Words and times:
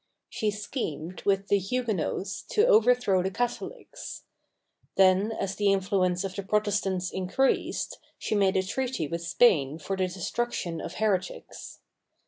She 0.31 0.49
schemed 0.49 1.21
with 1.25 1.49
the 1.49 1.59
Hugue 1.59 1.93
nots 1.95 2.41
to 2.49 2.65
overthrow 2.65 3.21
the 3.21 3.29
Catholics; 3.29 4.23
then, 4.95 5.31
as 5.31 5.53
the 5.57 5.71
influence 5.71 6.23
of 6.23 6.35
the 6.35 6.41
Protestants 6.41 7.11
increased, 7.11 7.99
she 8.17 8.33
made 8.33 8.57
a 8.57 8.63
treaty 8.63 9.07
with 9.07 9.21
Spain 9.21 9.77
for 9.77 9.95
the 9.95 10.07
destruction 10.07 10.81
of 10.81 10.95
heretics. 10.95 11.81